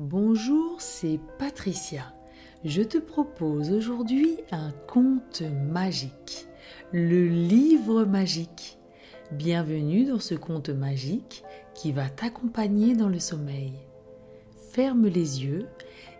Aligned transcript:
Bonjour, 0.00 0.80
c'est 0.80 1.18
Patricia. 1.40 2.14
Je 2.64 2.82
te 2.82 2.98
propose 2.98 3.72
aujourd'hui 3.72 4.38
un 4.52 4.70
conte 4.86 5.42
magique, 5.42 6.46
le 6.92 7.26
livre 7.26 8.04
magique. 8.04 8.78
Bienvenue 9.32 10.04
dans 10.04 10.20
ce 10.20 10.36
conte 10.36 10.68
magique 10.68 11.42
qui 11.74 11.90
va 11.90 12.08
t'accompagner 12.08 12.94
dans 12.94 13.08
le 13.08 13.18
sommeil. 13.18 13.72
Ferme 14.70 15.08
les 15.08 15.42
yeux 15.44 15.66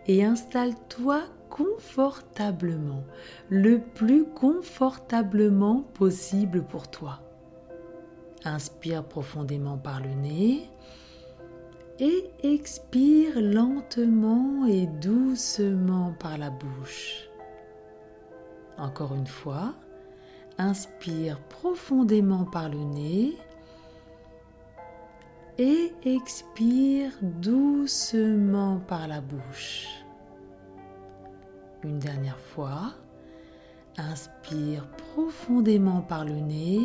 et 0.09 0.25
installe-toi 0.25 1.21
confortablement, 1.49 3.05
le 3.49 3.79
plus 3.79 4.25
confortablement 4.25 5.83
possible 5.95 6.65
pour 6.65 6.91
toi. 6.91 7.21
Inspire 8.45 9.05
profondément 9.05 9.79
par 9.79 10.01
le 10.01 10.15
nez 10.15 10.69
et 12.01 12.30
expire 12.43 13.41
lentement 13.41 14.67
et 14.67 14.87
doucement 14.87 16.14
par 16.18 16.39
la 16.39 16.50
bouche. 16.50 17.29
Encore 18.77 19.14
une 19.14 19.27
fois, 19.27 19.75
inspire 20.58 21.41
profondément 21.41 22.45
par 22.45 22.69
le 22.69 22.79
nez 22.79 23.36
et 25.58 25.93
expire 26.05 27.11
doucement 27.22 28.79
par 28.86 29.08
la 29.08 29.21
bouche. 29.21 29.89
Une 31.83 31.99
dernière 31.99 32.39
fois, 32.39 32.92
inspire 33.97 34.86
profondément 35.14 36.00
par 36.00 36.25
le 36.25 36.34
nez 36.34 36.80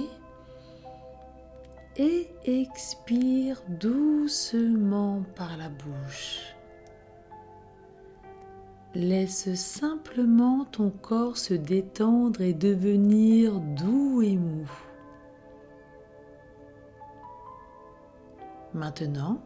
et 1.98 2.28
expire 2.46 3.62
doucement 3.68 5.24
par 5.36 5.58
la 5.58 5.70
bouche. 5.70 6.56
Laisse 8.96 9.54
simplement 9.56 10.66
ton 10.66 10.90
corps 10.90 11.38
se 11.38 11.54
détendre 11.54 12.42
et 12.42 12.54
devenir 12.54 13.60
doux 13.60 14.22
et 14.22 14.38
mou. 14.38 14.70
Maintenant, 18.74 19.42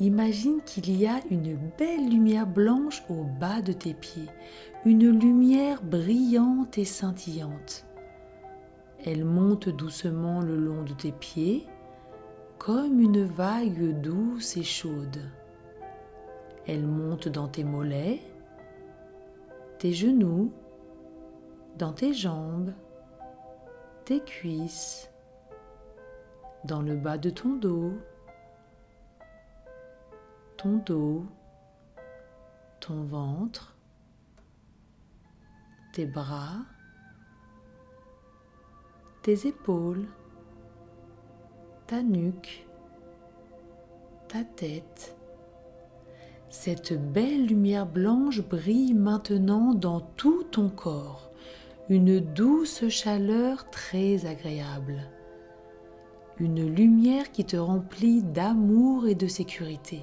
imagine 0.00 0.60
qu'il 0.62 0.96
y 0.96 1.06
a 1.06 1.20
une 1.30 1.56
belle 1.78 2.08
lumière 2.10 2.46
blanche 2.46 3.02
au 3.08 3.24
bas 3.24 3.60
de 3.60 3.72
tes 3.72 3.94
pieds, 3.94 4.28
une 4.84 5.10
lumière 5.10 5.82
brillante 5.82 6.78
et 6.78 6.84
scintillante. 6.84 7.86
Elle 9.04 9.24
monte 9.24 9.68
doucement 9.68 10.40
le 10.40 10.56
long 10.56 10.82
de 10.84 10.92
tes 10.92 11.12
pieds 11.12 11.66
comme 12.64 13.00
une 13.00 13.24
vague 13.24 14.00
douce 14.02 14.56
et 14.56 14.62
chaude. 14.62 15.20
Elle 16.64 16.86
monte 16.86 17.26
dans 17.26 17.48
tes 17.48 17.64
mollets, 17.64 18.20
tes 19.80 19.92
genoux, 19.92 20.52
dans 21.76 21.92
tes 21.92 22.14
jambes, 22.14 22.72
tes 24.04 24.20
cuisses, 24.20 25.10
dans 26.64 26.82
le 26.82 26.94
bas 26.94 27.18
de 27.18 27.30
ton 27.30 27.56
dos, 27.56 27.94
ton 30.56 30.76
dos, 30.86 31.26
ton 32.78 33.02
ventre, 33.02 33.74
tes 35.92 36.06
bras, 36.06 36.58
tes 39.22 39.48
épaules, 39.48 40.06
ta 41.92 42.02
nuque, 42.02 42.66
ta 44.26 44.44
tête. 44.44 45.14
Cette 46.48 46.94
belle 47.12 47.44
lumière 47.44 47.84
blanche 47.84 48.40
brille 48.40 48.94
maintenant 48.94 49.74
dans 49.74 50.00
tout 50.00 50.42
ton 50.44 50.70
corps, 50.70 51.30
une 51.90 52.18
douce 52.18 52.88
chaleur 52.88 53.68
très 53.68 54.24
agréable, 54.24 55.02
une 56.38 56.66
lumière 56.66 57.30
qui 57.30 57.44
te 57.44 57.58
remplit 57.58 58.22
d'amour 58.22 59.06
et 59.06 59.14
de 59.14 59.26
sécurité. 59.26 60.00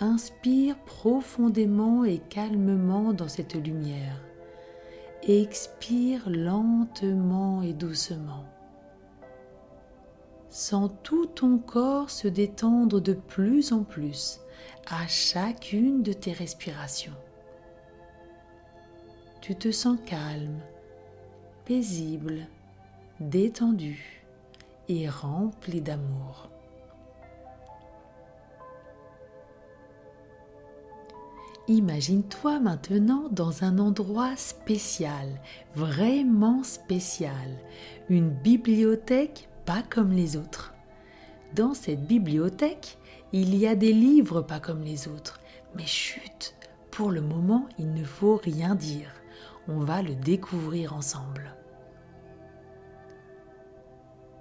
Inspire 0.00 0.76
profondément 0.86 2.02
et 2.02 2.18
calmement 2.18 3.12
dans 3.12 3.28
cette 3.28 3.54
lumière. 3.54 4.20
Expire 5.22 6.28
lentement 6.28 7.62
et 7.62 7.74
doucement. 7.74 8.53
Sens 10.54 10.92
tout 11.02 11.26
ton 11.26 11.58
corps 11.58 12.10
se 12.10 12.28
détendre 12.28 13.00
de 13.00 13.12
plus 13.12 13.72
en 13.72 13.82
plus 13.82 14.38
à 14.86 15.04
chacune 15.08 16.04
de 16.04 16.12
tes 16.12 16.30
respirations. 16.30 17.16
Tu 19.40 19.56
te 19.56 19.72
sens 19.72 19.98
calme, 20.06 20.60
paisible, 21.64 22.46
détendu 23.18 24.24
et 24.88 25.08
rempli 25.08 25.80
d'amour. 25.80 26.48
Imagine-toi 31.66 32.60
maintenant 32.60 33.28
dans 33.28 33.64
un 33.64 33.80
endroit 33.80 34.36
spécial, 34.36 35.40
vraiment 35.74 36.62
spécial, 36.62 37.58
une 38.08 38.30
bibliothèque 38.30 39.48
pas 39.64 39.82
comme 39.82 40.12
les 40.12 40.36
autres. 40.36 40.74
Dans 41.54 41.74
cette 41.74 42.06
bibliothèque, 42.06 42.98
il 43.32 43.54
y 43.56 43.66
a 43.66 43.74
des 43.74 43.92
livres 43.92 44.42
pas 44.42 44.60
comme 44.60 44.82
les 44.82 45.08
autres. 45.08 45.40
Mais 45.76 45.86
chut, 45.86 46.54
pour 46.90 47.10
le 47.10 47.20
moment, 47.20 47.68
il 47.78 47.92
ne 47.92 48.04
faut 48.04 48.36
rien 48.36 48.74
dire. 48.74 49.12
On 49.68 49.80
va 49.80 50.02
le 50.02 50.14
découvrir 50.14 50.94
ensemble. 50.94 51.54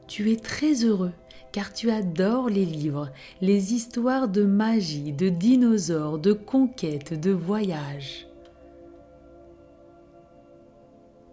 Tu 0.07 0.31
es 0.31 0.37
très 0.37 0.83
heureux 0.83 1.13
car 1.51 1.71
tu 1.71 1.91
adores 1.91 2.49
les 2.49 2.65
livres, 2.65 3.11
les 3.39 3.73
histoires 3.73 4.27
de 4.27 4.43
magie, 4.43 5.13
de 5.13 5.29
dinosaures, 5.29 6.17
de 6.17 6.33
conquêtes, 6.33 7.13
de 7.19 7.31
voyages. 7.31 8.27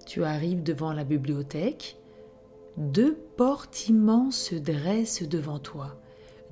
Tu 0.06 0.22
arrives 0.22 0.62
devant 0.62 0.92
la 0.92 1.04
bibliothèque 1.04 1.99
deux 2.76 3.14
portes 3.36 3.88
immenses 3.88 4.36
se 4.36 4.54
dressent 4.54 5.22
devant 5.22 5.58
toi, 5.58 6.00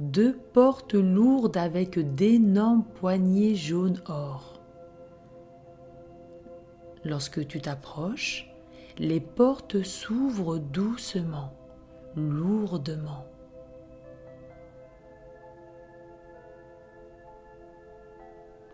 deux 0.00 0.36
portes 0.52 0.94
lourdes 0.94 1.56
avec 1.56 1.98
d'énormes 2.14 2.84
poignées 2.84 3.54
jaune 3.54 4.00
or. 4.06 4.60
Lorsque 7.04 7.46
tu 7.46 7.60
t'approches, 7.60 8.50
les 8.98 9.20
portes 9.20 9.82
s'ouvrent 9.82 10.58
doucement, 10.58 11.52
lourdement. 12.16 13.24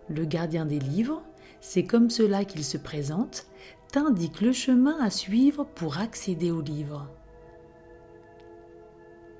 Le 0.08 0.24
gardien 0.24 0.66
des 0.66 0.78
livres, 0.78 1.22
c'est 1.60 1.84
comme 1.84 2.10
cela 2.10 2.44
qu'il 2.44 2.64
se 2.64 2.76
présente, 2.76 3.46
t'indique 3.90 4.40
le 4.40 4.52
chemin 4.52 4.98
à 5.00 5.10
suivre 5.10 5.64
pour 5.64 5.98
accéder 5.98 6.50
aux 6.50 6.60
livres. 6.60 7.08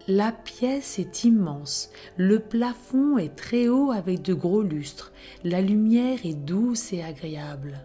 La 0.07 0.33
pièce 0.33 0.99
est 0.99 1.25
immense, 1.25 1.91
le 2.19 2.39
plafond 2.39 3.17
est 3.17 3.35
très 3.35 3.69
haut 3.69 3.91
avec 3.91 4.21
de 4.21 4.35
gros 4.35 4.61
lustres, 4.61 5.13
la 5.45 5.63
lumière 5.63 6.19
est 6.27 6.35
douce 6.35 6.93
et 6.93 7.03
agréable. 7.03 7.81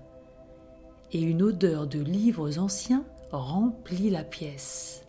Et 1.14 1.22
une 1.22 1.42
odeur 1.42 1.88
de 1.88 2.02
livres 2.02 2.60
anciens 2.60 3.06
remplit 3.32 4.10
la 4.10 4.26
pièce. 4.26 5.06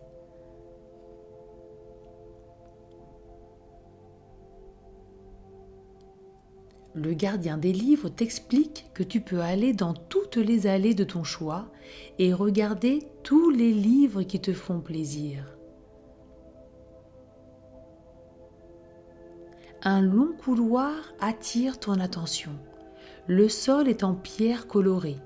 Le 6.93 7.13
gardien 7.13 7.57
des 7.57 7.73
livres 7.73 8.07
t'explique 8.07 8.85
que 8.93 9.03
tu 9.03 9.19
peux 9.19 9.41
aller 9.41 9.73
dans 9.73 9.93
toutes 9.93 10.37
les 10.37 10.65
allées 10.65 10.93
de 10.93 11.03
ton 11.03 11.25
choix 11.25 11.73
et 12.19 12.33
regarder 12.33 12.99
tous 13.23 13.49
les 13.49 13.73
livres 13.73 14.23
qui 14.23 14.39
te 14.39 14.53
font 14.53 14.79
plaisir. 14.79 15.57
Un 19.83 20.01
long 20.01 20.33
couloir 20.33 20.93
attire 21.19 21.79
ton 21.79 21.99
attention. 21.99 22.51
Le 23.27 23.49
sol 23.49 23.87
est 23.87 24.03
en 24.03 24.13
pierre 24.13 24.67
colorée, 24.67 25.17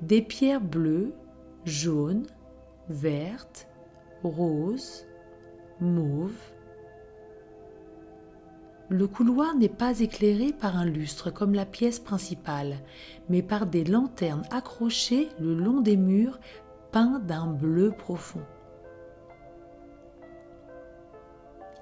des 0.00 0.22
pierres 0.22 0.60
bleues, 0.60 1.12
jaunes, 1.64 2.26
vertes, 2.88 3.68
roses, 4.22 5.06
mauves. 5.80 6.52
Le 8.88 9.06
couloir 9.08 9.56
n'est 9.56 9.68
pas 9.68 10.00
éclairé 10.00 10.52
par 10.52 10.76
un 10.76 10.84
lustre 10.84 11.30
comme 11.30 11.54
la 11.54 11.66
pièce 11.66 11.98
principale, 11.98 12.76
mais 13.28 13.42
par 13.42 13.66
des 13.66 13.84
lanternes 13.84 14.44
accrochées 14.50 15.28
le 15.40 15.54
long 15.54 15.80
des 15.80 15.96
murs 15.96 16.38
peints 16.92 17.18
d'un 17.18 17.46
bleu 17.46 17.90
profond. 17.90 18.44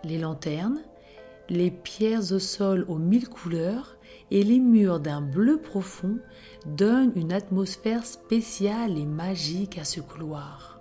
Les 0.04 0.18
lanternes, 0.18 0.80
les 1.48 1.70
pierres 1.70 2.32
au 2.32 2.38
sol 2.38 2.84
aux 2.88 2.98
mille 2.98 3.28
couleurs 3.28 3.96
et 4.30 4.42
les 4.42 4.60
murs 4.60 5.00
d'un 5.00 5.20
bleu 5.20 5.58
profond 5.60 6.18
donnent 6.66 7.12
une 7.14 7.32
atmosphère 7.32 8.06
spéciale 8.06 8.96
et 8.96 9.06
magique 9.06 9.78
à 9.78 9.84
ce 9.84 10.00
couloir. 10.00 10.80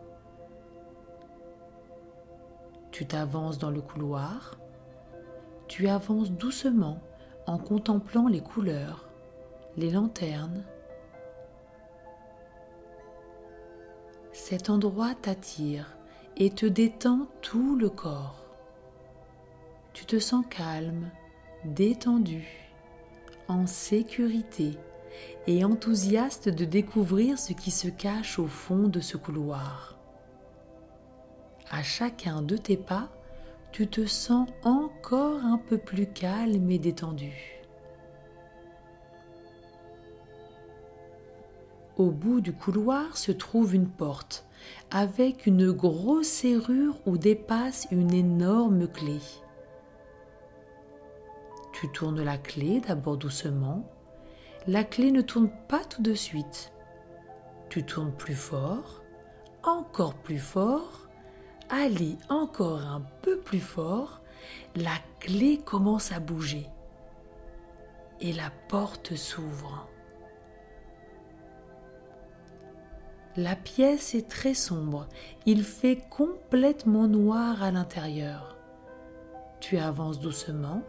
Tu 2.91 3.05
t'avances 3.05 3.57
dans 3.57 3.71
le 3.71 3.81
couloir, 3.81 4.57
tu 5.67 5.87
avances 5.87 6.31
doucement 6.31 7.01
en 7.47 7.57
contemplant 7.57 8.27
les 8.27 8.41
couleurs, 8.41 9.09
les 9.77 9.89
lanternes. 9.89 10.63
Cet 14.33 14.69
endroit 14.69 15.13
t'attire 15.15 15.97
et 16.37 16.49
te 16.49 16.65
détend 16.65 17.27
tout 17.41 17.75
le 17.75 17.89
corps. 17.89 18.40
Tu 19.93 20.05
te 20.05 20.19
sens 20.19 20.45
calme, 20.49 21.09
détendu, 21.65 22.47
en 23.47 23.67
sécurité 23.67 24.77
et 25.47 25.65
enthousiaste 25.65 26.49
de 26.49 26.65
découvrir 26.65 27.37
ce 27.37 27.53
qui 27.53 27.71
se 27.71 27.89
cache 27.89 28.39
au 28.39 28.47
fond 28.47 28.87
de 28.87 28.99
ce 28.99 29.17
couloir. 29.17 29.99
À 31.69 31.83
chacun 31.83 32.41
de 32.41 32.57
tes 32.57 32.77
pas, 32.77 33.09
tu 33.71 33.87
te 33.87 34.05
sens 34.05 34.49
encore 34.63 35.43
un 35.43 35.57
peu 35.57 35.77
plus 35.77 36.07
calme 36.07 36.69
et 36.71 36.79
détendu. 36.79 37.61
Au 41.97 42.09
bout 42.09 42.41
du 42.41 42.53
couloir 42.53 43.17
se 43.17 43.31
trouve 43.31 43.75
une 43.75 43.89
porte 43.89 44.45
avec 44.89 45.45
une 45.45 45.71
grosse 45.71 46.27
serrure 46.27 46.99
où 47.05 47.17
dépasse 47.17 47.87
une 47.91 48.13
énorme 48.13 48.87
clé. 48.87 49.19
Tu 51.81 52.23
la 52.23 52.37
clé 52.37 52.79
d'abord 52.79 53.17
doucement. 53.17 53.83
La 54.67 54.83
clé 54.83 55.11
ne 55.11 55.21
tourne 55.21 55.49
pas 55.67 55.83
tout 55.83 56.03
de 56.03 56.13
suite. 56.13 56.71
Tu 57.69 57.83
tournes 57.83 58.11
plus 58.11 58.35
fort, 58.35 59.01
encore 59.63 60.13
plus 60.13 60.37
fort, 60.37 61.07
allez 61.69 62.17
encore 62.29 62.85
un 62.85 63.01
peu 63.21 63.37
plus 63.37 63.59
fort, 63.59 64.21
la 64.75 64.93
clé 65.19 65.57
commence 65.57 66.11
à 66.11 66.19
bouger 66.19 66.67
et 68.19 68.33
la 68.33 68.51
porte 68.67 69.15
s'ouvre. 69.15 69.87
La 73.37 73.55
pièce 73.55 74.13
est 74.13 74.29
très 74.29 74.53
sombre, 74.53 75.07
il 75.45 75.63
fait 75.63 76.03
complètement 76.09 77.07
noir 77.07 77.63
à 77.63 77.71
l'intérieur. 77.71 78.57
Tu 79.61 79.77
avances 79.77 80.19
doucement 80.19 80.83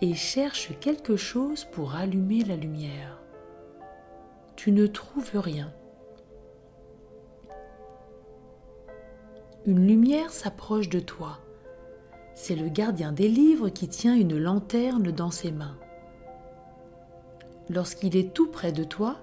et 0.00 0.14
cherches 0.14 0.70
quelque 0.80 1.16
chose 1.16 1.64
pour 1.64 1.94
allumer 1.94 2.44
la 2.44 2.56
lumière. 2.56 3.20
Tu 4.56 4.72
ne 4.72 4.86
trouves 4.86 5.32
rien. 5.34 5.72
Une 9.66 9.86
lumière 9.86 10.30
s'approche 10.30 10.88
de 10.88 11.00
toi. 11.00 11.38
C'est 12.34 12.56
le 12.56 12.68
gardien 12.68 13.12
des 13.12 13.28
livres 13.28 13.68
qui 13.68 13.88
tient 13.88 14.14
une 14.14 14.38
lanterne 14.38 15.10
dans 15.10 15.30
ses 15.30 15.50
mains. 15.50 15.76
Lorsqu'il 17.68 18.16
est 18.16 18.32
tout 18.32 18.48
près 18.48 18.72
de 18.72 18.84
toi, 18.84 19.16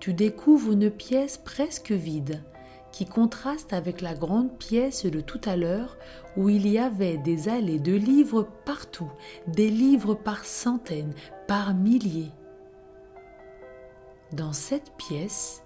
tu 0.00 0.12
découvres 0.12 0.72
une 0.72 0.90
pièce 0.90 1.38
presque 1.38 1.92
vide 1.92 2.42
qui 2.96 3.04
contraste 3.04 3.74
avec 3.74 4.00
la 4.00 4.14
grande 4.14 4.56
pièce 4.56 5.04
de 5.04 5.20
tout 5.20 5.42
à 5.44 5.54
l'heure 5.54 5.98
où 6.34 6.48
il 6.48 6.66
y 6.66 6.78
avait 6.78 7.18
des 7.18 7.50
allées 7.50 7.78
de 7.78 7.92
livres 7.92 8.48
partout, 8.64 9.12
des 9.48 9.68
livres 9.68 10.14
par 10.14 10.46
centaines, 10.46 11.12
par 11.46 11.74
milliers. 11.74 12.32
Dans 14.32 14.54
cette 14.54 14.92
pièce, 14.96 15.62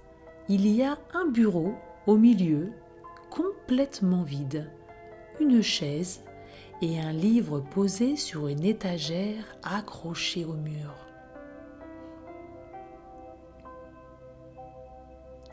il 0.48 0.66
y 0.66 0.82
a 0.82 0.98
un 1.14 1.26
bureau 1.26 1.72
au 2.08 2.16
milieu, 2.16 2.72
complètement 3.30 4.24
vide, 4.24 4.68
une 5.38 5.62
chaise 5.62 6.24
et 6.82 6.98
un 6.98 7.12
livre 7.12 7.60
posé 7.60 8.16
sur 8.16 8.48
une 8.48 8.64
étagère 8.64 9.56
accrochée 9.62 10.44
au 10.44 10.54
mur. 10.54 10.99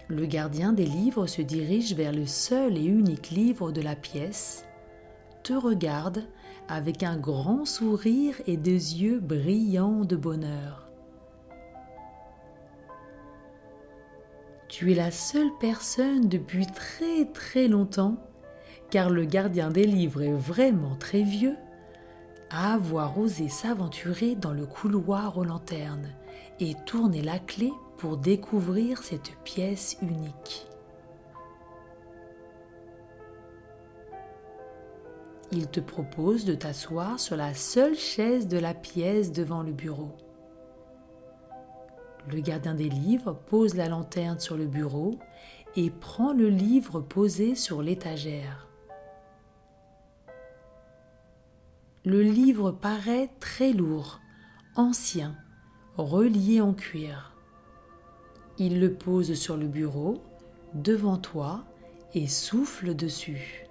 Le 0.09 0.25
gardien 0.25 0.71
des 0.71 0.85
livres 0.85 1.27
se 1.27 1.41
dirige 1.41 1.93
vers 1.93 2.13
le 2.13 2.25
seul 2.25 2.77
et 2.77 2.85
unique 2.85 3.29
livre 3.29 3.73
de 3.73 3.81
la 3.81 3.95
pièce, 3.95 4.65
te 5.43 5.51
regarde 5.51 6.23
avec 6.69 7.03
un 7.03 7.17
grand 7.17 7.65
sourire 7.65 8.35
et 8.47 8.55
des 8.55 9.01
yeux 9.01 9.19
brillants 9.19 10.05
de 10.05 10.15
bonheur. 10.15 10.87
Tu 14.69 14.93
es 14.93 14.95
la 14.95 15.11
seule 15.11 15.51
personne 15.59 16.29
depuis 16.29 16.67
très 16.67 17.25
très 17.25 17.67
longtemps, 17.67 18.15
car 18.89 19.09
le 19.09 19.25
gardien 19.25 19.71
des 19.71 19.85
livres 19.85 20.21
est 20.21 20.33
vraiment 20.33 20.95
très 20.95 21.23
vieux, 21.23 21.57
à 22.49 22.75
avoir 22.75 23.17
osé 23.19 23.49
s'aventurer 23.49 24.35
dans 24.35 24.53
le 24.53 24.65
couloir 24.65 25.37
aux 25.37 25.43
lanternes 25.43 26.13
et 26.61 26.75
tourner 26.85 27.21
la 27.21 27.39
clé 27.39 27.73
pour 27.97 28.17
découvrir 28.17 29.03
cette 29.03 29.31
pièce 29.43 29.97
unique. 30.01 30.67
Il 35.51 35.67
te 35.67 35.79
propose 35.79 36.45
de 36.45 36.55
t'asseoir 36.55 37.19
sur 37.19 37.37
la 37.37 37.53
seule 37.53 37.95
chaise 37.95 38.47
de 38.47 38.57
la 38.57 38.73
pièce 38.73 39.31
devant 39.31 39.63
le 39.63 39.71
bureau. 39.71 40.15
Le 42.29 42.41
gardien 42.41 42.75
des 42.75 42.89
livres 42.89 43.33
pose 43.33 43.75
la 43.75 43.87
lanterne 43.87 44.39
sur 44.39 44.57
le 44.57 44.65
bureau 44.65 45.17
et 45.77 45.89
prend 45.89 46.33
le 46.33 46.49
livre 46.49 46.99
posé 46.99 47.55
sur 47.55 47.81
l'étagère. 47.81 48.67
Le 52.03 52.21
livre 52.21 52.71
paraît 52.71 53.29
très 53.39 53.71
lourd, 53.71 54.19
ancien, 54.75 55.35
relié 55.95 56.59
en 56.59 56.73
cuir. 56.73 57.36
Il 58.59 58.79
le 58.79 58.93
pose 58.93 59.33
sur 59.35 59.55
le 59.55 59.67
bureau, 59.67 60.15
devant 60.73 61.17
toi, 61.17 61.63
et 62.13 62.27
souffle 62.27 62.95
dessus. 62.95 63.67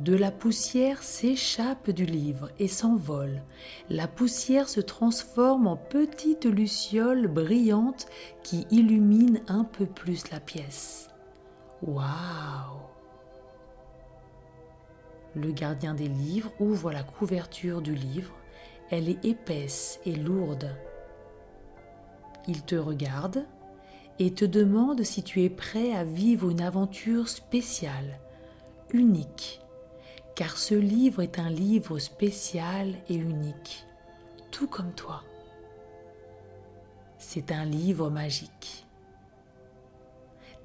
De 0.00 0.16
la 0.16 0.30
poussière 0.30 1.02
s'échappe 1.02 1.90
du 1.90 2.06
livre 2.06 2.48
et 2.58 2.68
s'envole. 2.68 3.42
La 3.90 4.08
poussière 4.08 4.70
se 4.70 4.80
transforme 4.80 5.66
en 5.66 5.76
petite 5.76 6.46
luciole 6.46 7.28
brillante 7.28 8.06
qui 8.42 8.66
illumine 8.70 9.42
un 9.46 9.64
peu 9.64 9.84
plus 9.84 10.30
la 10.30 10.40
pièce. 10.40 11.10
Waouh 11.82 12.06
Le 15.34 15.52
gardien 15.52 15.92
des 15.92 16.08
livres 16.08 16.52
ouvre 16.60 16.92
la 16.92 17.02
couverture 17.02 17.82
du 17.82 17.94
livre. 17.94 18.32
Elle 18.90 19.10
est 19.10 19.22
épaisse 19.26 20.00
et 20.06 20.16
lourde. 20.16 20.74
Il 22.50 22.62
te 22.62 22.74
regarde 22.74 23.46
et 24.18 24.34
te 24.34 24.44
demande 24.44 25.04
si 25.04 25.22
tu 25.22 25.44
es 25.44 25.48
prêt 25.48 25.92
à 25.94 26.02
vivre 26.02 26.50
une 26.50 26.62
aventure 26.62 27.28
spéciale, 27.28 28.18
unique, 28.92 29.60
car 30.34 30.58
ce 30.58 30.74
livre 30.74 31.22
est 31.22 31.38
un 31.38 31.48
livre 31.48 32.00
spécial 32.00 32.94
et 33.08 33.14
unique, 33.14 33.86
tout 34.50 34.66
comme 34.66 34.92
toi. 34.94 35.22
C'est 37.18 37.52
un 37.52 37.64
livre 37.64 38.10
magique. 38.10 38.84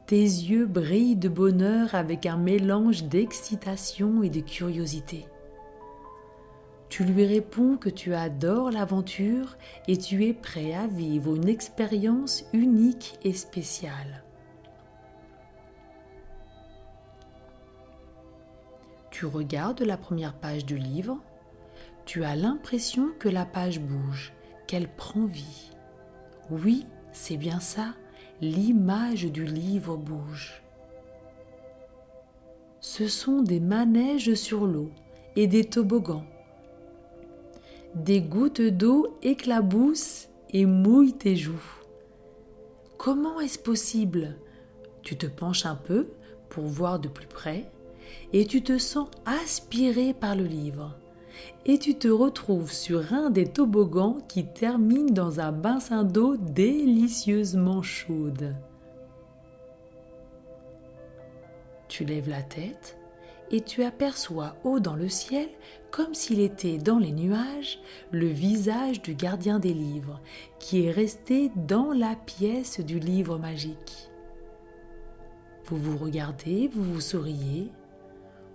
Tes 0.07 0.23
yeux 0.23 0.65
brillent 0.65 1.17
de 1.17 1.29
bonheur 1.29 1.93
avec 1.93 2.25
un 2.25 2.37
mélange 2.37 3.03
d'excitation 3.03 4.23
et 4.23 4.31
de 4.31 4.39
curiosité. 4.39 5.27
Tu 6.95 7.03
lui 7.03 7.25
réponds 7.25 7.75
que 7.75 7.89
tu 7.89 8.13
adores 8.13 8.71
l'aventure 8.71 9.57
et 9.89 9.97
tu 9.97 10.23
es 10.23 10.33
prêt 10.33 10.73
à 10.73 10.87
vivre 10.87 11.35
une 11.35 11.49
expérience 11.49 12.45
unique 12.53 13.19
et 13.25 13.33
spéciale. 13.33 14.23
Tu 19.11 19.25
regardes 19.25 19.81
la 19.81 19.97
première 19.97 20.35
page 20.35 20.65
du 20.65 20.77
livre, 20.77 21.19
tu 22.05 22.23
as 22.23 22.37
l'impression 22.37 23.09
que 23.19 23.27
la 23.27 23.45
page 23.45 23.81
bouge, 23.81 24.31
qu'elle 24.65 24.87
prend 24.87 25.25
vie. 25.25 25.71
Oui, 26.49 26.87
c'est 27.11 27.35
bien 27.35 27.59
ça, 27.59 27.93
l'image 28.39 29.25
du 29.25 29.43
livre 29.43 29.97
bouge. 29.97 30.63
Ce 32.79 33.09
sont 33.09 33.41
des 33.41 33.59
manèges 33.59 34.35
sur 34.35 34.65
l'eau 34.65 34.91
et 35.35 35.47
des 35.47 35.65
toboggans 35.65 36.23
des 37.95 38.21
gouttes 38.21 38.61
d'eau 38.61 39.17
éclaboussent 39.23 40.29
et 40.51 40.65
mouillent 40.65 41.13
tes 41.13 41.35
joues. 41.35 41.81
Comment 42.97 43.39
est-ce 43.39 43.57
possible? 43.57 44.35
Tu 45.01 45.17
te 45.17 45.25
penches 45.25 45.65
un 45.65 45.75
peu 45.75 46.07
pour 46.49 46.65
voir 46.65 46.99
de 46.99 47.07
plus 47.07 47.27
près 47.27 47.71
et 48.33 48.45
tu 48.45 48.61
te 48.61 48.77
sens 48.77 49.07
aspiré 49.25 50.13
par 50.13 50.35
le 50.35 50.43
livre. 50.43 50.95
et 51.65 51.79
tu 51.79 51.95
te 51.95 52.07
retrouves 52.07 52.71
sur 52.71 53.13
un 53.13 53.29
des 53.29 53.45
toboggans 53.45 54.17
qui 54.27 54.45
termine 54.45 55.07
dans 55.07 55.39
un 55.39 55.51
bassin 55.51 56.03
d'eau 56.03 56.37
délicieusement 56.37 57.81
chaude. 57.81 58.55
Tu 61.87 62.05
lèves 62.05 62.29
la 62.29 62.41
tête 62.41 62.97
et 63.51 63.61
tu 63.61 63.83
aperçois 63.83 64.55
haut 64.63 64.79
dans 64.79 64.95
le 64.95 65.09
ciel, 65.09 65.49
comme 65.91 66.13
s'il 66.13 66.39
était 66.39 66.77
dans 66.77 66.97
les 66.97 67.11
nuages, 67.11 67.79
le 68.11 68.27
visage 68.27 69.01
du 69.01 69.15
gardien 69.15 69.59
des 69.59 69.73
livres, 69.73 70.19
qui 70.59 70.85
est 70.85 70.91
resté 70.91 71.51
dans 71.55 71.91
la 71.91 72.15
pièce 72.15 72.79
du 72.79 72.99
livre 72.99 73.37
magique. 73.37 74.09
Vous 75.65 75.77
vous 75.77 75.97
regardez, 75.97 76.67
vous 76.67 76.83
vous 76.83 77.01
souriez, 77.01 77.71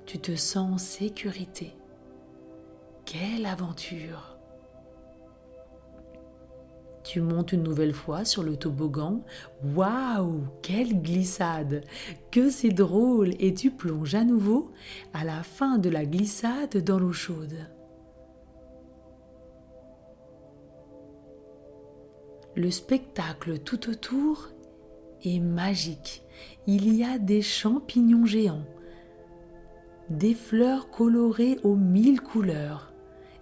tu 0.06 0.18
te 0.18 0.34
sens 0.36 0.74
en 0.74 0.78
sécurité. 0.78 1.72
Quelle 3.04 3.46
aventure 3.46 4.39
tu 7.10 7.20
montes 7.20 7.50
une 7.50 7.64
nouvelle 7.64 7.92
fois 7.92 8.24
sur 8.24 8.44
le 8.44 8.56
toboggan. 8.56 9.24
Waouh, 9.74 10.44
quelle 10.62 11.02
glissade 11.02 11.82
Que 12.30 12.50
c'est 12.50 12.68
drôle 12.68 13.34
Et 13.40 13.52
tu 13.52 13.72
plonges 13.72 14.14
à 14.14 14.22
nouveau 14.22 14.70
à 15.12 15.24
la 15.24 15.42
fin 15.42 15.78
de 15.78 15.90
la 15.90 16.04
glissade 16.04 16.76
dans 16.84 17.00
l'eau 17.00 17.10
chaude. 17.10 17.66
Le 22.54 22.70
spectacle 22.70 23.58
tout 23.58 23.90
autour 23.90 24.50
est 25.24 25.40
magique. 25.40 26.22
Il 26.68 26.94
y 26.94 27.02
a 27.02 27.18
des 27.18 27.42
champignons 27.42 28.24
géants, 28.24 28.66
des 30.10 30.34
fleurs 30.34 30.90
colorées 30.90 31.58
aux 31.64 31.74
mille 31.74 32.20
couleurs, 32.20 32.92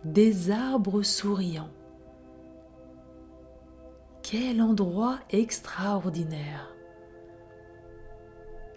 des 0.06 0.50
arbres 0.50 1.02
souriants 1.02 1.68
quel 4.30 4.60
endroit 4.60 5.18
extraordinaire 5.30 6.74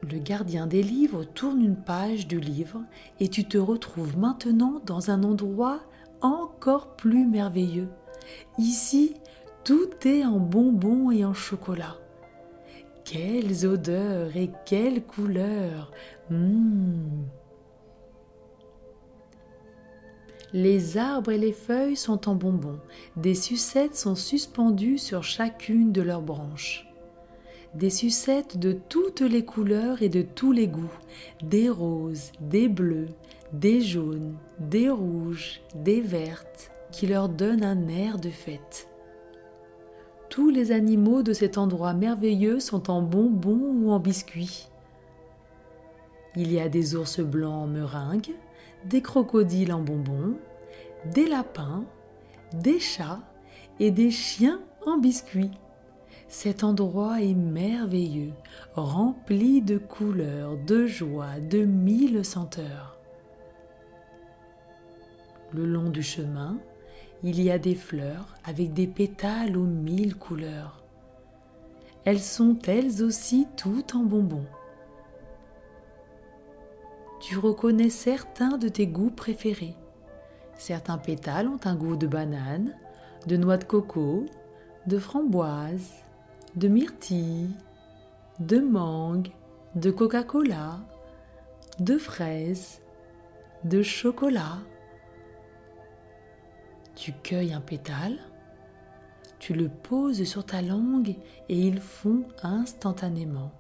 Le 0.10 0.18
gardien 0.18 0.66
des 0.66 0.82
livres 0.82 1.26
tourne 1.26 1.62
une 1.62 1.76
page 1.76 2.26
du 2.26 2.40
livre 2.40 2.80
et 3.20 3.28
tu 3.28 3.44
te 3.44 3.58
retrouves 3.58 4.18
maintenant 4.18 4.82
dans 4.86 5.12
un 5.12 5.24
endroit 5.24 5.82
encore 6.22 6.96
plus 6.96 7.28
merveilleux. 7.28 7.90
Ici, 8.60 9.16
tout 9.66 9.90
est 10.06 10.24
en 10.24 10.40
bonbons 10.40 11.12
et 11.12 11.26
en 11.26 11.34
chocolat. 11.34 11.98
Quelles 13.04 13.66
odeurs 13.66 14.38
et 14.38 14.52
quelles 14.66 15.04
couleurs 15.04 15.92
mmh. 16.30 17.24
Les 20.54 20.98
arbres 20.98 21.32
et 21.32 21.38
les 21.38 21.54
feuilles 21.54 21.96
sont 21.96 22.28
en 22.28 22.36
bonbons, 22.36 22.80
des 23.16 23.36
sucettes 23.36 23.96
sont 23.96 24.16
suspendues 24.16 24.98
sur 24.98 25.24
chacune 25.24 25.94
de 25.94 26.02
leurs 26.02 26.22
branches. 26.22 26.88
Des 27.74 27.90
sucettes 27.90 28.58
de 28.58 28.74
toutes 28.74 29.22
les 29.22 29.46
couleurs 29.46 30.02
et 30.02 30.10
de 30.10 30.22
tous 30.22 30.52
les 30.52 30.68
goûts, 30.68 30.92
des 31.42 31.70
roses, 31.70 32.34
des 32.42 32.68
bleus, 32.68 33.08
des 33.54 33.80
jaunes, 33.80 34.36
des 34.60 34.90
rouges, 34.90 35.62
des 35.74 36.02
vertes, 36.02 36.72
qui 36.92 37.08
leur 37.08 37.30
donnent 37.30 37.64
un 37.64 37.88
air 37.88 38.18
de 38.18 38.30
fête. 38.30 38.90
Tous 40.28 40.50
les 40.50 40.74
animaux 40.74 41.24
de 41.24 41.32
cet 41.32 41.58
endroit 41.58 41.94
merveilleux 41.94 42.60
sont 42.60 42.90
en 42.90 43.02
bonbons 43.02 43.74
ou 43.84 43.92
en 43.92 44.00
biscuits. 44.00 44.68
Il 46.36 46.52
y 46.52 46.60
a 46.60 46.68
des 46.68 46.96
ours 46.96 47.22
blancs 47.22 47.64
en 47.64 47.68
meringue, 47.68 48.32
des 48.86 49.02
crocodiles 49.02 49.74
en 49.74 49.82
bonbons, 49.82 50.38
des 51.14 51.28
lapins, 51.28 51.86
des 52.54 52.80
chats 52.80 53.22
et 53.80 53.92
des 53.92 54.12
chiens 54.12 54.62
en 54.86 54.98
biscuits. 54.98 55.52
Cet 56.28 56.64
endroit 56.64 57.22
est 57.22 57.34
merveilleux, 57.34 58.34
rempli 58.74 59.62
de 59.62 59.78
couleurs, 59.78 60.58
de 60.58 60.86
joie, 60.88 61.40
de 61.40 61.66
mille 61.66 62.24
senteurs. 62.24 62.98
Le 65.52 65.66
long 65.66 65.90
du 65.90 66.02
chemin, 66.02 66.58
il 67.24 67.42
y 67.42 67.52
a 67.52 67.60
des 67.60 67.76
fleurs 67.76 68.34
avec 68.46 68.74
des 68.74 68.88
pétales 68.88 69.58
aux 69.58 69.66
mille 69.66 70.16
couleurs. 70.16 70.84
Elles 72.06 72.22
sont 72.22 72.58
elles 72.66 73.04
aussi 73.04 73.48
toutes 73.58 73.94
en 73.94 74.04
bonbons 74.04 74.48
tu 77.22 77.38
reconnais 77.38 77.92
certains 77.92 78.58
de 78.58 78.68
tes 78.68 78.88
goûts 78.88 79.12
préférés. 79.12 79.76
Certains 80.58 80.98
pétales 80.98 81.48
ont 81.48 81.60
un 81.66 81.76
goût 81.76 81.96
de 81.96 82.08
banane, 82.08 82.74
de 83.28 83.38
noix 83.38 83.58
de 83.58 83.64
coco, 83.64 84.26
de 84.88 84.98
framboise, 84.98 85.92
de 86.56 86.68
myrtille, 86.68 87.52
de 88.40 88.60
mangue, 88.60 89.30
de 89.76 89.92
Coca-Cola, 89.92 90.80
de 91.80 91.98
fraise, 91.98 92.82
de 93.64 93.84
chocolat. 93.84 94.58
Tu 96.96 97.14
cueilles 97.14 97.54
un 97.54 97.62
pétale, 97.62 98.18
tu 99.38 99.54
le 99.54 99.70
poses 99.70 100.24
sur 100.24 100.44
ta 100.44 100.62
langue 100.64 101.16
et 101.50 101.60
il 101.60 101.80
fond 101.80 102.24
instantanément. 102.42 103.52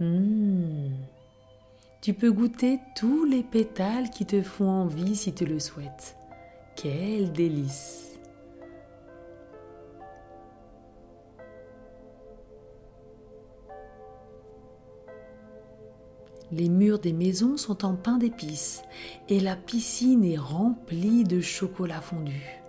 Mmh. 0.00 0.94
Tu 2.04 2.12
peux 2.12 2.30
goûter 2.30 2.80
tous 2.94 3.24
les 3.24 3.42
pétales 3.42 4.10
qui 4.10 4.26
te 4.26 4.42
font 4.42 4.68
envie 4.68 5.16
si 5.16 5.32
tu 5.32 5.46
le 5.46 5.58
souhaites. 5.58 6.18
Quel 6.76 7.32
délice 7.32 8.18
Les 16.52 16.68
murs 16.68 16.98
des 16.98 17.14
maisons 17.14 17.56
sont 17.56 17.86
en 17.86 17.94
pain 17.94 18.18
d'épices 18.18 18.82
et 19.30 19.40
la 19.40 19.56
piscine 19.56 20.26
est 20.26 20.36
remplie 20.36 21.24
de 21.24 21.40
chocolat 21.40 22.02
fondu. 22.02 22.60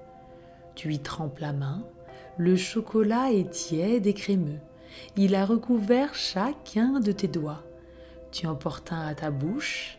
Tu 0.76 0.94
y 0.94 1.00
trempes 1.00 1.40
la 1.40 1.52
main, 1.52 1.86
le 2.38 2.56
chocolat 2.56 3.34
est 3.34 3.52
tiède 3.52 4.08
et 4.08 4.14
crémeux. 4.14 4.62
Il 5.18 5.36
a 5.36 5.46
recouvert 5.46 6.16
chacun 6.16 7.02
de 7.02 7.12
tes 7.12 7.28
doigts 7.28 7.66
tu 8.36 8.48
en 8.48 8.56
portes 8.56 8.92
un 8.92 9.08
à 9.08 9.16
ta 9.16 9.32
bouche? 9.32 9.98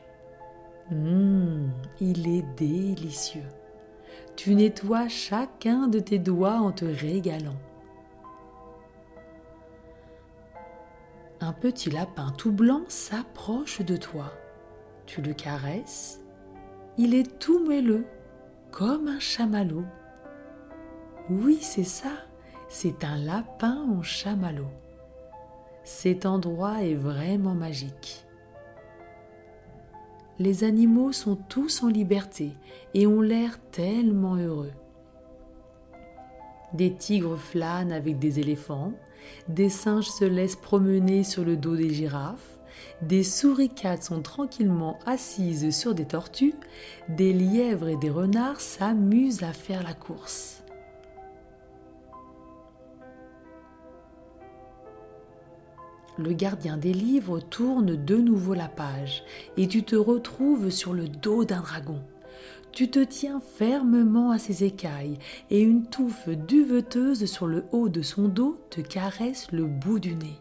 Hum, 0.93 1.71
il 2.01 2.29
est 2.29 2.45
délicieux. 2.59 3.49
Tu 4.37 4.55
nettoies 4.55 5.09
chacun 5.09 5.89
de 5.89 5.99
tes 6.01 6.19
doigts 6.19 6.59
en 6.59 6.71
te 6.71 6.85
régalant. 6.85 7.57
Un 11.41 11.55
petit 11.55 11.91
lapin 11.91 12.31
tout 12.37 12.53
blanc 12.53 12.83
s'approche 12.89 13.81
de 13.81 13.97
toi. 13.97 14.31
Tu 15.07 15.23
le 15.23 15.33
caresses. 15.33 16.21
Il 16.99 17.15
est 17.15 17.39
tout 17.39 17.65
moelleux, 17.65 18.05
comme 18.71 19.09
un 19.09 19.19
chamallow. 19.19 19.85
Oui, 21.31 21.59
c'est 21.63 21.85
ça, 21.85 22.13
c'est 22.69 23.03
un 23.03 23.17
lapin 23.17 23.79
en 23.97 24.03
chamallow. 24.03 24.69
Cet 25.85 26.27
endroit 26.27 26.83
est 26.83 26.95
vraiment 26.95 27.55
magique 27.55 28.26
les 30.39 30.65
animaux 30.65 31.13
sont 31.13 31.37
tous 31.37 31.83
en 31.83 31.89
liberté 31.89 32.53
et 32.95 33.07
ont 33.07 33.21
l'air 33.21 33.59
tellement 33.71 34.37
heureux. 34.37 34.73
Des 36.75 36.93
tigres 36.93 37.39
flânent 37.39 37.93
avec 37.93 38.19
des 38.19 38.39
éléphants, 38.39 38.93
des 39.49 39.71
singes 39.71 40.11
se 40.11 40.25
laissent 40.25 40.57
promener 40.57 41.25
sur 41.25 41.45
le 41.45 41.57
dos 41.57 41.77
des 41.77 41.93
girafes, 41.93 42.59
des 43.03 43.23
souricates 43.23 44.03
sont 44.03 44.21
tranquillement 44.21 44.99
assises 45.07 45.71
sur 45.71 45.95
des 45.95 46.05
tortues, 46.05 46.55
des 47.09 47.33
lièvres 47.33 47.89
et 47.89 47.97
des 47.97 48.11
renards 48.11 48.61
s'amusent 48.61 49.43
à 49.43 49.53
faire 49.53 49.83
la 49.83 49.95
course. 49.95 50.56
Le 56.19 56.33
gardien 56.33 56.77
des 56.77 56.93
livres 56.93 57.41
tourne 57.41 57.97
de 57.97 58.17
nouveau 58.17 58.55
la 58.55 58.69
page 58.69 59.23
et 59.57 59.69
tu 59.69 59.83
te 59.83 59.97
retrouves 59.97 60.71
sur 60.71 60.93
le 60.93 61.09
dos 61.09 61.45
d'un 61.45 61.61
dragon. 61.61 62.01
Tu 62.73 62.91
te 62.91 63.03
tiens 63.03 63.41
fermement 63.41 64.31
à 64.31 64.39
ses 64.39 64.65
écailles 64.65 65.19
et 65.51 65.61
une 65.61 65.87
touffe 65.87 66.29
duveteuse 66.29 67.25
sur 67.25 67.47
le 67.47 67.65
haut 67.73 67.89
de 67.89 68.03
son 68.03 68.29
dos 68.29 68.61
te 68.71 68.81
caresse 68.81 69.51
le 69.51 69.65
bout 69.65 69.99
du 69.99 70.15
nez. 70.15 70.39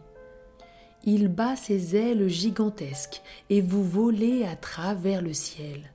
Il 1.04 1.28
bat 1.28 1.56
ses 1.56 1.96
ailes 1.96 2.28
gigantesques 2.28 3.22
et 3.48 3.60
vous 3.60 3.82
volez 3.82 4.44
à 4.44 4.56
travers 4.56 5.22
le 5.22 5.32
ciel. 5.32 5.92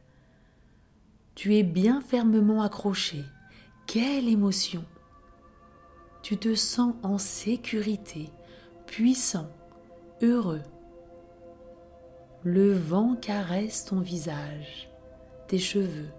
Tu 1.35 1.55
es 1.57 1.63
bien 1.63 2.01
fermement 2.01 2.63
accroché. 2.63 3.23
Quelle 3.85 4.27
émotion 4.27 4.83
Tu 6.23 6.37
te 6.37 6.55
sens 6.55 6.95
en 7.03 7.17
sécurité, 7.17 8.29
puissant 8.85 9.49
heureux. 10.21 10.63
Le 12.43 12.73
vent 12.73 13.15
caresse 13.15 13.85
ton 13.85 13.99
visage, 13.99 14.89
tes 15.47 15.59
cheveux. 15.59 16.09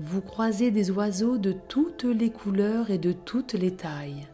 vous 0.00 0.20
croisez 0.20 0.70
des 0.70 0.90
oiseaux 0.90 1.38
de 1.38 1.52
toutes 1.52 2.04
les 2.04 2.30
couleurs 2.30 2.90
et 2.90 2.98
de 2.98 3.12
toutes 3.12 3.52
les 3.52 3.74
tailles. 3.76 4.26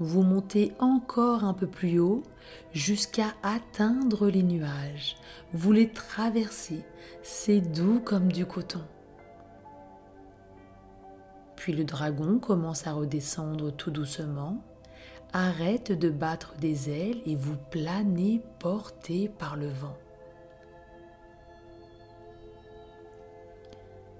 Vous 0.00 0.22
montez 0.22 0.72
encore 0.78 1.44
un 1.44 1.52
peu 1.52 1.66
plus 1.66 1.98
haut 1.98 2.22
jusqu'à 2.72 3.34
atteindre 3.42 4.28
les 4.28 4.42
nuages. 4.42 5.16
Vous 5.52 5.72
les 5.72 5.88
traversez. 5.88 6.84
C'est 7.22 7.60
doux 7.60 8.00
comme 8.00 8.32
du 8.32 8.46
coton. 8.46 8.82
Le 11.68 11.84
dragon 11.84 12.38
commence 12.38 12.86
à 12.86 12.94
redescendre 12.94 13.70
tout 13.70 13.90
doucement, 13.90 14.56
arrête 15.34 15.92
de 15.92 16.08
battre 16.08 16.54
des 16.58 16.88
ailes 16.88 17.20
et 17.26 17.36
vous 17.36 17.58
planez 17.70 18.40
porté 18.58 19.28
par 19.28 19.54
le 19.54 19.68
vent. 19.68 19.96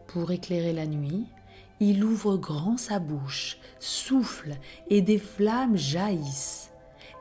Pour 0.09 0.31
éclairer 0.31 0.75
la 0.75 0.87
nuit, 0.87 1.25
il 1.81 2.05
ouvre 2.05 2.37
grand 2.37 2.77
sa 2.77 2.99
bouche, 2.99 3.57
souffle 3.79 4.55
et 4.91 5.01
des 5.01 5.19
flammes 5.19 5.77
jaillissent. 5.77 6.71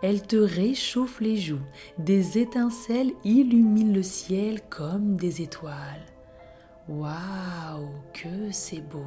Elle 0.02 0.22
te 0.22 0.36
réchauffe 0.36 1.22
les 1.22 1.38
joues, 1.38 1.66
des 2.00 2.38
étincelles 2.38 3.14
illuminent 3.24 3.94
le 3.94 4.04
ciel 4.04 4.60
comme 4.70 5.16
des 5.16 5.42
étoiles. 5.42 6.06
Waouh, 6.90 7.88
que 8.14 8.52
c'est 8.52 8.82
beau! 8.82 9.06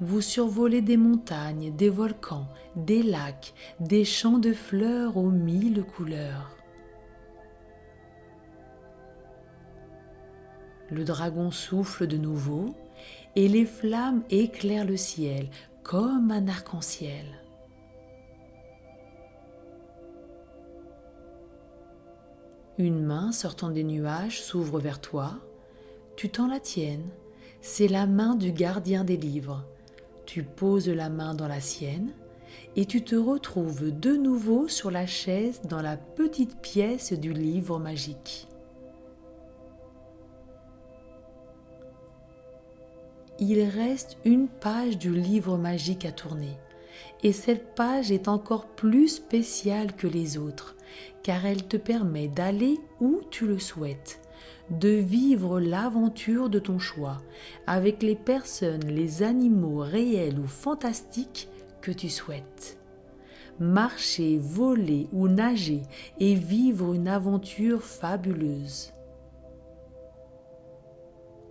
Vous 0.00 0.20
survolez 0.20 0.82
des 0.82 0.98
montagnes, 0.98 1.74
des 1.74 1.88
volcans, 1.88 2.48
des 2.76 3.02
lacs, 3.02 3.54
des 3.80 4.04
champs 4.04 4.38
de 4.38 4.52
fleurs 4.52 5.16
aux 5.16 5.30
mille 5.30 5.82
couleurs. 5.84 6.54
Le 10.90 11.02
dragon 11.02 11.50
souffle 11.50 12.06
de 12.06 12.18
nouveau 12.18 12.74
et 13.36 13.48
les 13.48 13.64
flammes 13.64 14.22
éclairent 14.28 14.84
le 14.84 14.98
ciel 14.98 15.48
comme 15.82 16.30
un 16.30 16.46
arc-en-ciel. 16.46 17.24
Une 22.76 23.02
main 23.02 23.32
sortant 23.32 23.70
des 23.70 23.84
nuages 23.84 24.42
s'ouvre 24.42 24.78
vers 24.78 25.00
toi. 25.00 25.32
Tu 26.16 26.28
tends 26.28 26.48
la 26.48 26.60
tienne. 26.60 27.08
C'est 27.62 27.88
la 27.88 28.06
main 28.06 28.34
du 28.34 28.52
gardien 28.52 29.02
des 29.02 29.16
livres. 29.16 29.64
Tu 30.26 30.42
poses 30.42 30.88
la 30.88 31.08
main 31.08 31.34
dans 31.34 31.46
la 31.46 31.60
sienne 31.60 32.12
et 32.74 32.84
tu 32.84 33.02
te 33.02 33.14
retrouves 33.14 33.96
de 33.96 34.16
nouveau 34.16 34.66
sur 34.66 34.90
la 34.90 35.06
chaise 35.06 35.60
dans 35.62 35.80
la 35.80 35.96
petite 35.96 36.60
pièce 36.60 37.12
du 37.12 37.32
livre 37.32 37.78
magique. 37.78 38.48
Il 43.38 43.62
reste 43.62 44.18
une 44.24 44.48
page 44.48 44.98
du 44.98 45.14
livre 45.14 45.56
magique 45.56 46.04
à 46.04 46.12
tourner. 46.12 46.56
Et 47.22 47.32
cette 47.32 47.74
page 47.74 48.10
est 48.10 48.28
encore 48.28 48.66
plus 48.66 49.08
spéciale 49.08 49.94
que 49.94 50.06
les 50.06 50.38
autres, 50.38 50.74
car 51.22 51.46
elle 51.46 51.68
te 51.68 51.76
permet 51.76 52.28
d'aller 52.28 52.78
où 53.00 53.20
tu 53.30 53.46
le 53.46 53.58
souhaites 53.58 54.20
de 54.70 54.88
vivre 54.88 55.60
l'aventure 55.60 56.50
de 56.50 56.58
ton 56.58 56.78
choix 56.78 57.18
avec 57.66 58.02
les 58.02 58.16
personnes, 58.16 58.86
les 58.86 59.22
animaux 59.22 59.78
réels 59.78 60.38
ou 60.38 60.46
fantastiques 60.46 61.48
que 61.80 61.92
tu 61.92 62.08
souhaites. 62.08 62.78
Marcher, 63.58 64.38
voler 64.38 65.08
ou 65.12 65.28
nager 65.28 65.82
et 66.18 66.34
vivre 66.34 66.92
une 66.92 67.08
aventure 67.08 67.82
fabuleuse. 67.82 68.92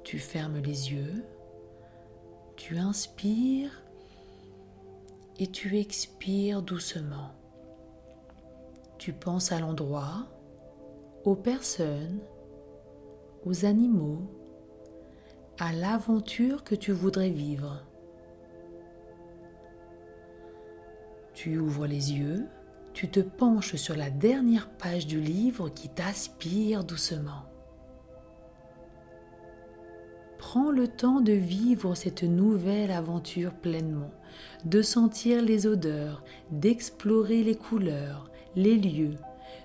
Tu 0.03 0.19
fermes 0.19 0.57
les 0.57 0.91
yeux, 0.91 1.24
tu 2.55 2.78
inspires 2.78 3.82
et 5.39 5.47
tu 5.47 5.80
expires 5.80 6.62
doucement. 6.62 7.32
Tu 8.97 9.13
penses 9.13 9.51
à 9.51 9.60
l'endroit, 9.60 10.28
aux 11.23 11.36
personnes, 11.36 12.19
aux 13.45 13.65
animaux, 13.65 14.21
à 15.60 15.71
l'aventure 15.71 16.63
que 16.63 16.75
tu 16.75 16.91
voudrais 16.91 17.29
vivre. 17.29 17.84
Tu 21.34 21.60
ouvres 21.60 21.86
les 21.86 22.13
yeux, 22.13 22.45
tu 22.93 23.10
te 23.10 23.19
penches 23.19 23.75
sur 23.75 23.95
la 23.95 24.10
dernière 24.10 24.69
page 24.69 25.05
du 25.05 25.19
livre 25.19 25.69
qui 25.69 25.89
t'aspire 25.89 26.84
doucement. 26.84 27.43
Prends 30.38 30.71
le 30.71 30.88
temps 30.88 31.21
de 31.21 31.34
vivre 31.34 31.95
cette 31.95 32.23
nouvelle 32.23 32.91
aventure 32.91 33.53
pleinement, 33.53 34.12
de 34.63 34.81
sentir 34.81 35.41
les 35.41 35.67
odeurs, 35.67 36.23
d'explorer 36.51 37.43
les 37.43 37.55
couleurs, 37.55 38.29
les 38.55 38.75
lieux, 38.75 39.15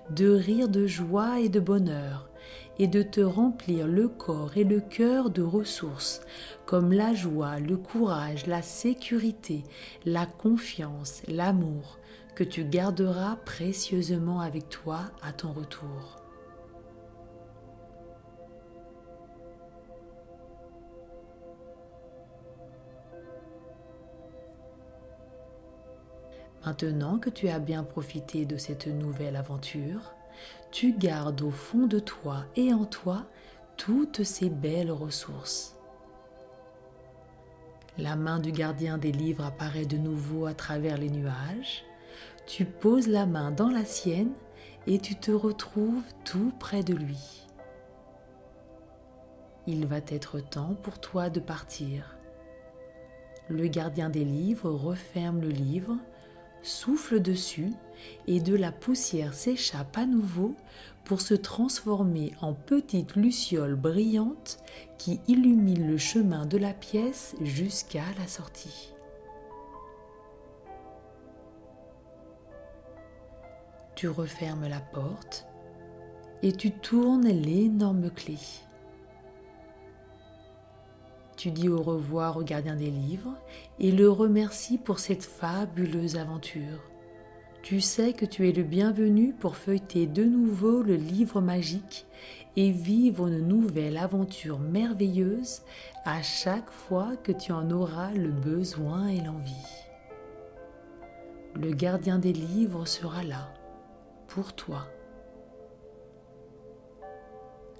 de 0.09 0.29
rire 0.29 0.69
de 0.69 0.87
joie 0.87 1.39
et 1.39 1.49
de 1.49 1.59
bonheur, 1.59 2.30
et 2.79 2.87
de 2.87 3.03
te 3.03 3.21
remplir 3.21 3.87
le 3.87 4.07
corps 4.07 4.57
et 4.57 4.63
le 4.63 4.79
cœur 4.79 5.29
de 5.29 5.41
ressources 5.41 6.21
comme 6.65 6.93
la 6.93 7.13
joie, 7.13 7.59
le 7.59 7.77
courage, 7.77 8.47
la 8.47 8.61
sécurité, 8.61 9.63
la 10.05 10.25
confiance, 10.25 11.21
l'amour 11.27 11.99
que 12.35 12.43
tu 12.43 12.63
garderas 12.63 13.35
précieusement 13.45 14.39
avec 14.39 14.69
toi 14.69 15.01
à 15.21 15.33
ton 15.33 15.51
retour. 15.51 16.17
Maintenant 26.65 27.17
que 27.17 27.31
tu 27.31 27.49
as 27.49 27.59
bien 27.59 27.83
profité 27.83 28.45
de 28.45 28.55
cette 28.55 28.85
nouvelle 28.85 29.35
aventure, 29.35 30.13
tu 30.71 30.93
gardes 30.93 31.41
au 31.41 31.51
fond 31.51 31.85
de 31.85 31.99
toi 31.99 32.45
et 32.55 32.73
en 32.73 32.85
toi 32.85 33.25
toutes 33.77 34.23
ces 34.23 34.49
belles 34.49 34.91
ressources. 34.91 35.75
La 37.97 38.15
main 38.15 38.39
du 38.39 38.51
gardien 38.51 38.97
des 38.97 39.11
livres 39.11 39.45
apparaît 39.45 39.85
de 39.85 39.97
nouveau 39.97 40.45
à 40.45 40.53
travers 40.53 40.97
les 40.97 41.09
nuages. 41.09 41.83
Tu 42.47 42.65
poses 42.65 43.07
la 43.07 43.25
main 43.25 43.51
dans 43.51 43.69
la 43.69 43.83
sienne 43.83 44.31
et 44.87 44.97
tu 44.97 45.15
te 45.15 45.31
retrouves 45.31 46.03
tout 46.23 46.53
près 46.57 46.83
de 46.83 46.93
lui. 46.93 47.47
Il 49.67 49.85
va 49.85 49.97
être 50.07 50.39
temps 50.39 50.75
pour 50.81 50.99
toi 50.99 51.29
de 51.29 51.39
partir. 51.39 52.15
Le 53.49 53.67
gardien 53.67 54.09
des 54.09 54.23
livres 54.23 54.71
referme 54.71 55.41
le 55.41 55.49
livre 55.49 55.97
souffle 56.63 57.19
dessus 57.19 57.71
et 58.27 58.39
de 58.39 58.55
la 58.55 58.71
poussière 58.71 59.33
s'échappe 59.33 59.97
à 59.97 60.05
nouveau 60.05 60.55
pour 61.03 61.21
se 61.21 61.33
transformer 61.33 62.31
en 62.41 62.53
petite 62.53 63.15
luciole 63.15 63.75
brillante 63.75 64.59
qui 64.97 65.19
illumine 65.27 65.87
le 65.87 65.97
chemin 65.97 66.45
de 66.45 66.57
la 66.57 66.73
pièce 66.73 67.35
jusqu'à 67.41 68.05
la 68.19 68.27
sortie. 68.27 68.93
Tu 73.95 74.07
refermes 74.07 74.67
la 74.67 74.79
porte 74.79 75.45
et 76.43 76.53
tu 76.53 76.71
tournes 76.71 77.27
l'énorme 77.27 78.09
clé. 78.09 78.37
Tu 81.41 81.49
dis 81.49 81.69
au 81.69 81.81
revoir 81.81 82.37
au 82.37 82.43
gardien 82.43 82.75
des 82.75 82.91
livres 82.91 83.33
et 83.79 83.91
le 83.91 84.07
remercies 84.11 84.77
pour 84.77 84.99
cette 84.99 85.23
fabuleuse 85.23 86.15
aventure. 86.15 86.83
Tu 87.63 87.81
sais 87.81 88.13
que 88.13 88.27
tu 88.27 88.47
es 88.47 88.51
le 88.51 88.61
bienvenu 88.61 89.33
pour 89.33 89.55
feuilleter 89.55 90.05
de 90.05 90.23
nouveau 90.23 90.83
le 90.83 90.93
livre 90.93 91.41
magique 91.41 92.05
et 92.57 92.69
vivre 92.69 93.25
une 93.25 93.47
nouvelle 93.47 93.97
aventure 93.97 94.59
merveilleuse 94.59 95.63
à 96.05 96.21
chaque 96.21 96.69
fois 96.69 97.15
que 97.23 97.31
tu 97.31 97.51
en 97.51 97.71
auras 97.71 98.11
le 98.11 98.29
besoin 98.29 99.07
et 99.07 99.21
l'envie. 99.21 99.67
Le 101.55 101.71
gardien 101.71 102.19
des 102.19 102.33
livres 102.33 102.85
sera 102.85 103.23
là, 103.23 103.51
pour 104.27 104.53
toi. 104.53 104.85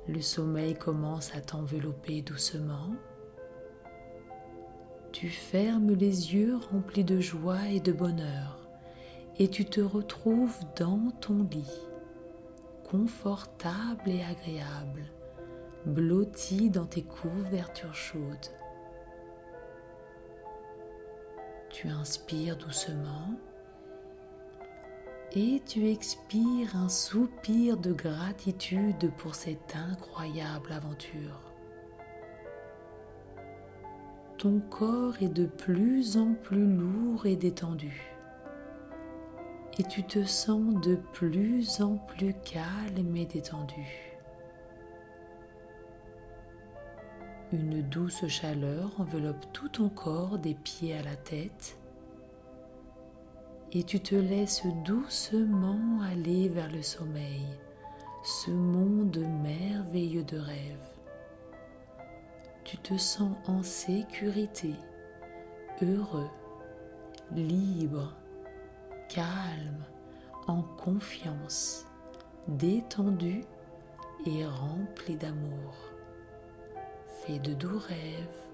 Le 0.07 0.19
sommeil 0.19 0.73
commence 0.73 1.35
à 1.35 1.41
t'envelopper 1.41 2.23
doucement 2.23 2.89
tu 5.11 5.29
fermes 5.29 5.93
les 5.93 6.33
yeux 6.33 6.57
remplis 6.71 7.03
de 7.03 7.19
joie 7.19 7.67
et 7.69 7.79
de 7.79 7.91
bonheur 7.91 8.61
et 9.39 9.47
tu 9.47 9.65
te 9.65 9.81
retrouves 9.81 10.57
dans 10.77 11.11
ton 11.19 11.43
lit, 11.43 11.81
confortable 12.89 14.07
et 14.07 14.23
agréable, 14.23 15.03
blotti 15.85 16.69
dans 16.69 16.85
tes 16.85 17.03
couvertures 17.03 17.95
chaudes. 17.95 18.51
Tu 21.69 21.87
inspires 21.87 22.57
doucement 22.57 23.33
et 25.33 25.61
tu 25.65 25.89
expires 25.89 26.75
un 26.75 26.89
soupir 26.89 27.77
de 27.77 27.93
gratitude 27.93 29.11
pour 29.17 29.33
cette 29.33 29.75
incroyable 29.75 30.71
aventure. 30.71 31.50
Ton 34.41 34.59
corps 34.71 35.21
est 35.21 35.31
de 35.31 35.45
plus 35.45 36.17
en 36.17 36.33
plus 36.33 36.65
lourd 36.65 37.27
et 37.27 37.35
détendu 37.35 38.11
et 39.77 39.83
tu 39.83 40.03
te 40.03 40.23
sens 40.23 40.81
de 40.81 40.95
plus 41.13 41.79
en 41.79 41.97
plus 41.97 42.33
calme 42.43 43.15
et 43.15 43.27
détendu. 43.27 43.85
Une 47.53 47.83
douce 47.83 48.27
chaleur 48.29 48.89
enveloppe 48.99 49.45
tout 49.53 49.69
ton 49.69 49.89
corps 49.89 50.39
des 50.39 50.55
pieds 50.55 50.97
à 50.97 51.03
la 51.03 51.15
tête 51.15 51.77
et 53.73 53.83
tu 53.83 53.99
te 53.99 54.15
laisses 54.15 54.65
doucement 54.83 56.01
aller 56.01 56.49
vers 56.49 56.71
le 56.71 56.81
sommeil, 56.81 57.45
ce 58.23 58.49
monde 58.49 59.23
merveilleux 59.43 60.23
de 60.23 60.39
rêve. 60.39 60.90
Tu 62.71 62.77
te 62.77 62.97
sens 62.97 63.35
en 63.47 63.63
sécurité, 63.63 64.75
heureux, 65.81 66.29
libre, 67.35 68.15
calme, 69.09 69.83
en 70.47 70.61
confiance, 70.61 71.85
détendu 72.47 73.43
et 74.25 74.45
rempli 74.45 75.17
d'amour. 75.17 75.75
Fais 77.07 77.39
de 77.39 77.53
doux 77.53 77.77
rêves 77.77 78.49